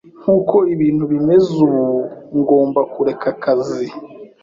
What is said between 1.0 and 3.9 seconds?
bimeze ubu, ngomba kureka akazi